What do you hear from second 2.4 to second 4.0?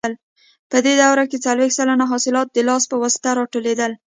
د لاس په واسطه راټولېدل.